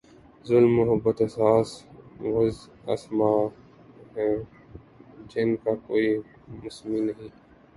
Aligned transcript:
ظلم، 0.47 0.71
محبت، 0.77 1.17
احساس، 1.21 1.69
محض 2.21 2.55
اسما 2.93 3.31
ہیں 4.15 4.35
جن 5.29 5.49
کا 5.63 5.71
کوئی 5.87 6.07
مسمی 6.63 6.99
نہیں؟ 6.99 7.29